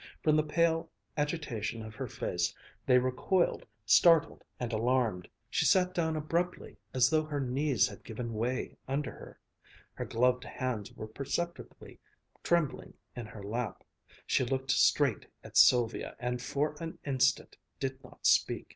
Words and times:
From 0.23 0.35
the 0.35 0.41
pale 0.41 0.89
agitation 1.15 1.83
of 1.83 1.93
her 1.93 2.07
face 2.07 2.55
they 2.87 2.97
recoiled, 2.97 3.67
startled 3.85 4.43
and 4.59 4.73
alarmed. 4.73 5.27
She 5.47 5.63
sat 5.65 5.93
down 5.93 6.15
abruptly 6.15 6.79
as 6.91 7.11
though 7.11 7.23
her 7.25 7.39
knees 7.39 7.87
had 7.87 8.03
given 8.03 8.33
way 8.33 8.77
under 8.87 9.11
her. 9.11 9.39
Her 9.93 10.05
gloved 10.05 10.43
hands 10.45 10.91
were 10.93 11.05
perceptibly 11.05 11.99
trembling 12.41 12.95
in 13.15 13.27
her 13.27 13.43
lap. 13.43 13.83
She 14.25 14.43
looked 14.43 14.71
straight 14.71 15.27
at 15.43 15.55
Sylvia, 15.55 16.15
and 16.17 16.41
for 16.41 16.75
an 16.79 16.97
instant 17.05 17.55
did 17.79 18.03
not 18.03 18.25
speak. 18.25 18.65